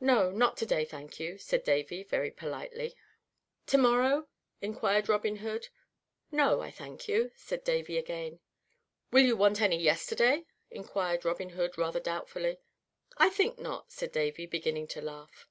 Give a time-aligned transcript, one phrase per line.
[0.00, 2.96] "No, not to day, thank you," said Davy, very politely.
[3.66, 4.26] "To morrow?"
[4.62, 5.68] inquired Robin Hood.
[6.30, 8.40] "No, I thank you," said Davy again.
[9.10, 12.60] "Will you want any yesterday?" inquired Robin Hood, rather doubtfully.
[13.18, 15.46] "I think not," said Davy, beginning to laugh.